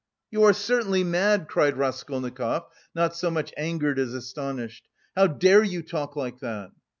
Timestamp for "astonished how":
4.15-5.27